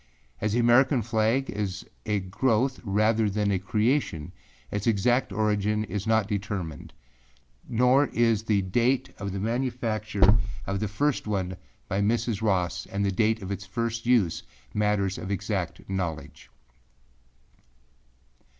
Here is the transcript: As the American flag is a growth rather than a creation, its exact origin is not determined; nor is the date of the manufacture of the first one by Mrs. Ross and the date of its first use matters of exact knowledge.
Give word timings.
As 0.39 0.53
the 0.53 0.59
American 0.59 1.03
flag 1.03 1.51
is 1.51 1.85
a 2.07 2.21
growth 2.21 2.79
rather 2.83 3.29
than 3.29 3.51
a 3.51 3.59
creation, 3.59 4.31
its 4.71 4.87
exact 4.87 5.31
origin 5.31 5.83
is 5.83 6.07
not 6.07 6.27
determined; 6.27 6.91
nor 7.69 8.07
is 8.07 8.41
the 8.41 8.63
date 8.63 9.13
of 9.19 9.31
the 9.31 9.39
manufacture 9.39 10.39
of 10.65 10.79
the 10.79 10.87
first 10.87 11.27
one 11.27 11.55
by 11.87 12.01
Mrs. 12.01 12.41
Ross 12.41 12.87
and 12.87 13.05
the 13.05 13.11
date 13.11 13.43
of 13.43 13.51
its 13.51 13.67
first 13.67 14.07
use 14.07 14.41
matters 14.73 15.19
of 15.19 15.29
exact 15.29 15.87
knowledge. 15.87 16.49